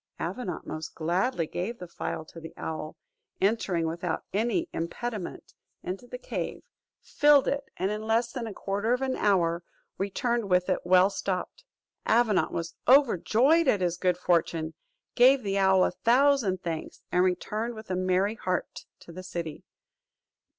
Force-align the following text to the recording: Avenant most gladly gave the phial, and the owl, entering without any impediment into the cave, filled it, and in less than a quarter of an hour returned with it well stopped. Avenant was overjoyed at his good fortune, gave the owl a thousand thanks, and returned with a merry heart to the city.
Avenant 0.17 0.65
most 0.65 0.95
gladly 0.95 1.45
gave 1.45 1.77
the 1.77 1.87
phial, 1.87 2.25
and 2.33 2.43
the 2.43 2.55
owl, 2.57 2.97
entering 3.39 3.85
without 3.85 4.23
any 4.33 4.67
impediment 4.73 5.53
into 5.83 6.07
the 6.07 6.17
cave, 6.17 6.63
filled 7.03 7.47
it, 7.47 7.65
and 7.77 7.91
in 7.91 8.01
less 8.01 8.31
than 8.31 8.47
a 8.47 8.53
quarter 8.55 8.93
of 8.93 9.03
an 9.03 9.15
hour 9.15 9.63
returned 9.99 10.49
with 10.49 10.69
it 10.69 10.79
well 10.83 11.11
stopped. 11.11 11.65
Avenant 12.07 12.51
was 12.51 12.73
overjoyed 12.87 13.67
at 13.67 13.81
his 13.81 13.95
good 13.95 14.17
fortune, 14.17 14.73
gave 15.13 15.43
the 15.43 15.59
owl 15.59 15.85
a 15.85 15.91
thousand 15.91 16.63
thanks, 16.63 17.03
and 17.11 17.23
returned 17.23 17.75
with 17.75 17.91
a 17.91 17.95
merry 17.95 18.33
heart 18.33 18.85
to 19.01 19.11
the 19.11 19.21
city. 19.21 19.63